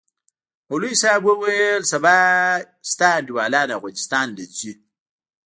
مولوي 0.69 0.93
صاحب 1.01 1.23
وويل 1.27 1.81
سبا 1.91 2.17
د 2.57 2.59
تا 2.99 3.09
انډيوالان 3.17 3.69
افغانستان 3.77 4.27
له 4.35 4.43
زي. 4.59 4.73